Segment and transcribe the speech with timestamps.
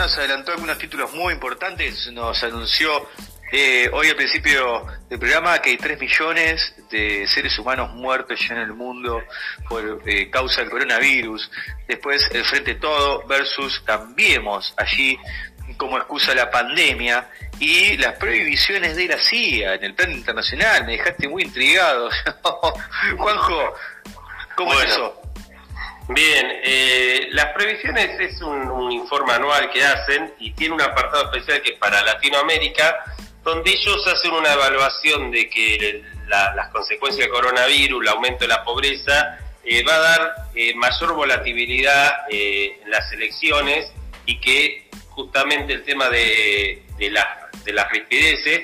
[0.00, 3.06] nos adelantó algunos títulos muy importantes, nos anunció
[3.52, 8.54] eh, hoy al principio del programa que hay 3 millones de seres humanos muertos ya
[8.54, 9.22] en el mundo
[9.68, 11.50] por eh, causa del coronavirus.
[11.86, 15.18] Después el Frente Todo versus Cambiemos allí
[15.76, 20.86] como excusa la pandemia y las prohibiciones de la CIA en el plan internacional.
[20.86, 22.08] Me dejaste muy intrigado.
[23.18, 23.74] Juanjo,
[24.56, 25.19] ¿cómo es eso?
[26.12, 31.62] Bien, eh, las previsiones es un, informe anual que hacen y tiene un apartado especial
[31.62, 33.04] que es para Latinoamérica,
[33.44, 38.64] donde ellos hacen una evaluación de que las consecuencias del coronavirus, el aumento de la
[38.64, 43.92] pobreza, eh, va a dar eh, mayor volatilidad en las elecciones
[44.26, 47.14] y que justamente el tema de, de,
[47.64, 48.62] de las rispideces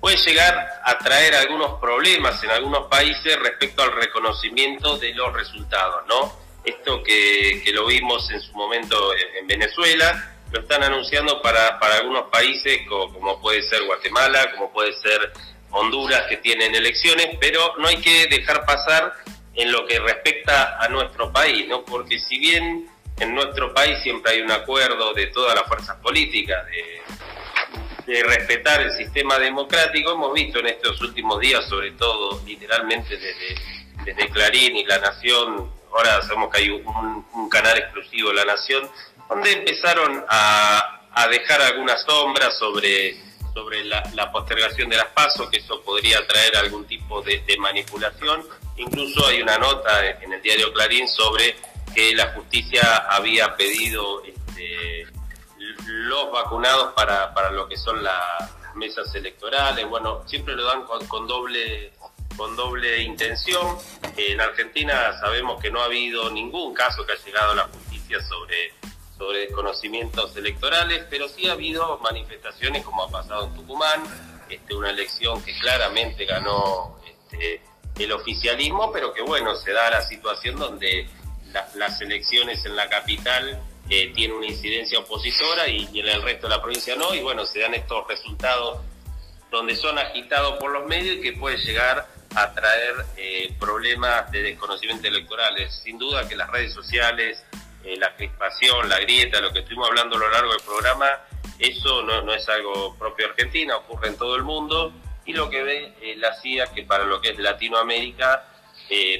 [0.00, 6.06] puede llegar a traer algunos problemas en algunos países respecto al reconocimiento de los resultados,
[6.08, 6.45] ¿no?
[6.66, 12.24] Esto que, lo vimos en su momento en Venezuela, lo están anunciando para, para algunos
[12.24, 15.32] países como, puede ser Guatemala, como puede ser
[15.70, 19.12] Honduras, que tienen elecciones, pero no hay que dejar pasar
[19.54, 21.84] en lo que respecta a nuestro país, ¿no?
[21.84, 22.88] Porque si bien
[23.20, 28.82] en nuestro país siempre hay un acuerdo de todas las fuerzas políticas de, de, respetar
[28.82, 33.56] el sistema democrático, hemos visto en estos últimos días, sobre todo literalmente desde,
[34.04, 38.88] desde Clarín y La Nación, ahora sabemos que hay un, canal exclusivo de La Nación,
[39.28, 40.92] donde empezaron a,
[41.30, 43.16] dejar algunas sombras sobre,
[43.54, 48.46] sobre la, postergación de las pasos, que eso podría traer algún tipo de, manipulación.
[48.76, 51.56] Incluso hay una nota en el diario Clarín sobre
[51.94, 55.06] que la justicia había pedido este,
[55.86, 59.88] los vacunados para, para lo que son las mesas electorales.
[59.88, 61.92] Bueno, siempre lo dan con doble
[62.36, 63.78] con doble intención.
[64.16, 68.20] En Argentina sabemos que no ha habido ningún caso que ha llegado a la justicia
[68.22, 68.74] sobre,
[69.16, 74.02] sobre desconocimientos electorales, pero sí ha habido manifestaciones como ha pasado en Tucumán,
[74.48, 77.62] este, una elección que claramente ganó este,
[77.98, 81.08] el oficialismo, pero que bueno, se da la situación donde
[81.74, 86.48] las elecciones en la capital eh, tienen una incidencia opositora y, y en el resto
[86.48, 88.80] de la provincia no, y bueno, se dan estos resultados
[89.50, 94.42] donde son agitados por los medios y que puede llegar a traer eh, problemas de
[94.42, 95.54] desconocimiento electoral.
[95.70, 97.44] Sin duda que las redes sociales,
[97.84, 101.06] eh, la crispación, la grieta, lo que estuvimos hablando a lo largo del programa,
[101.58, 104.92] eso no, es algo propio de Argentina, ocurre en todo el mundo
[105.24, 108.52] y lo que ve eh, la CIA que para lo que es Latinoamérica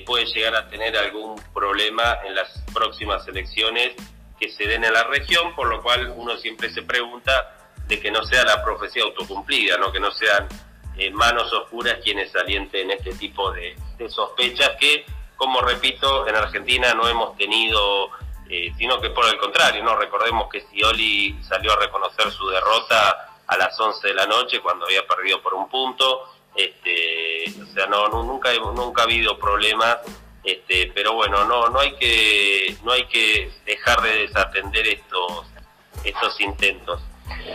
[0.05, 3.95] puede llegar a tener algún problema en las próximas elecciones
[4.39, 7.57] que se den en la región, por lo cual uno siempre se pregunta
[7.89, 9.93] de que no sea la profecía autocumplida, ¿no?
[9.93, 10.49] que no sean
[11.13, 13.77] manos oscuras quienes alienten este tipo de,
[14.09, 15.05] sospechas que,
[15.37, 18.11] como repito, en Argentina no hemos tenido,
[18.49, 23.35] eh, sino que por el contrario, no recordemos que Scioli salió a reconocer su derrota
[23.47, 27.87] a las 11 de la noche cuando había perdido por un punto, este, o sea,
[27.87, 29.99] no, nunca, nunca ha habido problemas,
[30.43, 35.47] este, pero bueno, no, no hay que, no hay que dejar de desatender estos,
[36.05, 37.03] estos intentos.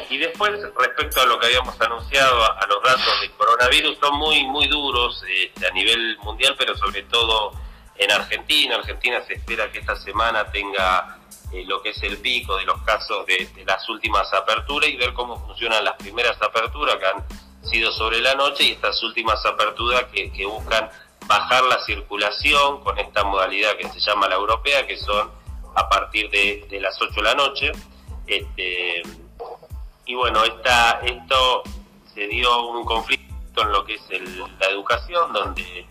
[0.09, 4.45] Y después, respecto a lo que habíamos anunciado, a, los datos del coronavirus, son muy,
[4.45, 7.53] muy duros este, a nivel mundial, pero sobre todo
[7.97, 8.75] en Argentina.
[8.75, 11.19] Argentina se espera que esta semana tenga
[11.53, 15.13] eh, lo que es el pico de los casos de, las últimas aperturas y ver
[15.13, 20.05] cómo funcionan las primeras aperturas que han sido sobre la noche y estas últimas aperturas
[20.05, 20.89] que, buscan
[21.27, 25.31] bajar la circulación con esta modalidad que se llama la europea, que son
[25.75, 27.71] a partir de, de las 8 de la noche.
[28.27, 29.03] Este,
[30.11, 31.63] y bueno, esta, esto
[32.13, 34.01] se dio un conflicto en lo que es
[34.59, 35.87] la educación, donde,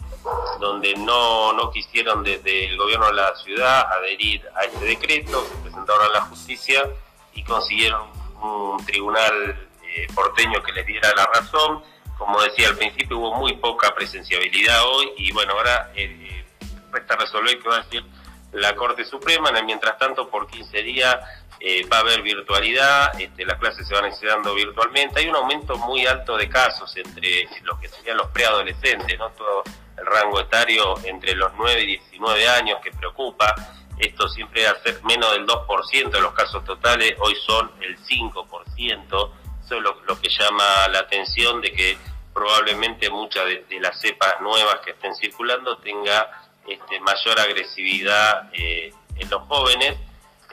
[0.61, 5.57] donde no, no quisieron desde el gobierno de la ciudad adherir a este decreto, se
[5.63, 6.87] presentaron a la justicia
[7.33, 8.11] y consiguieron
[8.43, 11.83] un tribunal eh, porteño que les diera la razón.
[12.19, 16.45] Como decía al principio, hubo muy poca presenciabilidad hoy y bueno, ahora eh,
[16.93, 18.05] resta resolver qué va a decir
[18.53, 19.51] la Corte Suprema.
[19.63, 21.17] Mientras tanto, por 15 días
[21.61, 25.21] eh, va a haber virtualidad, este, las clases se van a virtualmente.
[25.21, 29.31] Hay un aumento muy alto de casos entre los que serían los preadolescentes, ¿no?
[29.31, 29.63] todo
[29.99, 33.55] el rango etario entre los 9 y 19 años que preocupa.
[33.99, 37.99] Esto siempre va a ser menos del 2% de los casos totales, hoy son el
[37.99, 39.31] 5%.
[39.63, 41.99] Eso es lo, que llama la atención de que
[42.33, 49.31] probablemente muchas de, las cepas nuevas que estén circulando tenga este, mayor agresividad eh, en
[49.31, 49.97] los jóvenes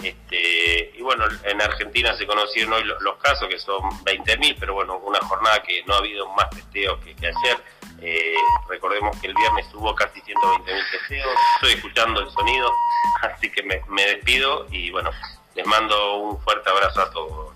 [0.04, 4.98] este, y bueno, en Argentina se conocieron hoy los, casos, que son 20.000, pero bueno,
[4.98, 7.58] una jornada que no ha habido más testeos que, ayer.
[8.00, 8.36] Eh,
[8.70, 11.30] recordemos que el viernes hubo casi 120.000 testeos.
[11.56, 12.72] Estoy escuchando el sonido,
[13.22, 15.10] así que me, me despido y bueno,
[15.56, 17.56] les mando un fuerte abrazo a todos.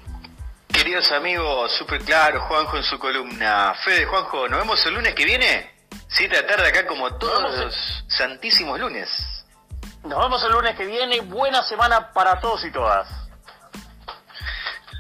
[0.74, 3.76] queridos amigos, súper claro, Juanjo en su columna.
[3.86, 5.81] Fede, Juanjo, ¿nos vemos el lunes que viene?
[6.14, 9.10] Siete de la tarde acá como todos los santísimos lunes.
[10.04, 11.22] Nos vemos el lunes que viene.
[11.22, 13.08] Buena semana para todos y todas.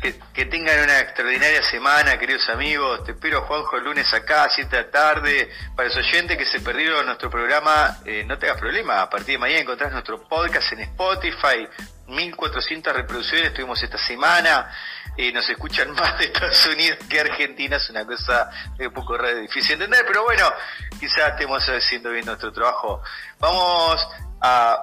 [0.01, 3.03] Que, tengan una extraordinaria semana, queridos amigos.
[3.03, 5.51] Te espero, Juanjo, el lunes acá, a 7 de la tarde.
[5.75, 9.03] Para los oyentes que se perdieron nuestro programa, eh, no te hagas problema.
[9.03, 11.67] A partir de mañana encontrás nuestro podcast en Spotify.
[12.07, 14.71] 1400 reproducciones tuvimos esta semana.
[15.15, 17.77] Eh, nos escuchan más de Estados Unidos que Argentina.
[17.77, 18.49] Es una cosa
[18.79, 20.51] un poco difícil de entender, pero bueno,
[20.99, 23.03] quizás estemos haciendo bien nuestro trabajo.
[23.39, 24.07] Vamos
[24.41, 24.81] a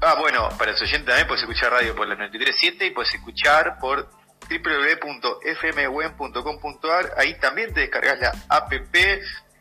[0.00, 3.78] Ah, bueno, para los oyentes también puedes escuchar radio por la 93.7 y puedes escuchar
[3.80, 4.08] por
[4.48, 7.14] www.fmwen.com.ar.
[7.16, 8.72] Ahí también te descargas la app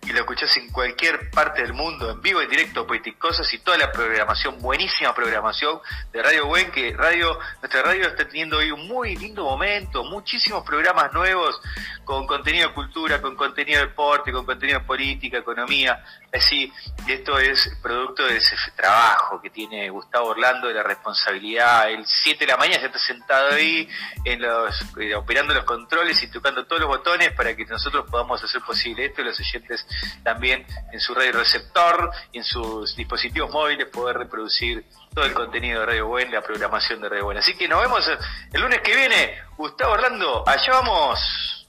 [0.07, 3.77] y lo escuchás en cualquier parte del mundo, en vivo, en directo, Poeticosas y toda
[3.77, 5.81] la programación, buenísima programación
[6.13, 10.63] de Radio Buen, que radio, nuestra radio está teniendo hoy un muy lindo momento, muchísimos
[10.63, 11.59] programas nuevos
[12.05, 16.01] con contenido de cultura, con contenido de deporte, con contenido de política, economía.
[16.33, 16.71] Así,
[17.05, 21.89] esto es producto de ese trabajo que tiene Gustavo Orlando, de la responsabilidad.
[21.89, 23.89] El 7 de la mañana se está sentado ahí
[24.23, 28.41] en los, eh, operando los controles y tocando todos los botones para que nosotros podamos
[28.41, 29.85] hacer posible esto y los oyentes
[30.23, 35.81] también en su radio receptor y en sus dispositivos móviles poder reproducir todo el contenido
[35.81, 37.37] de Radio Buen, la programación de Radio Buen.
[37.37, 38.07] Así que nos vemos
[38.53, 39.35] el lunes que viene.
[39.57, 41.67] Gustavo Orlando, allá vamos.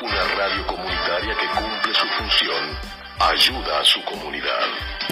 [0.00, 2.78] Una radio comunitaria que cumple su función,
[3.20, 5.11] ayuda a su comunidad.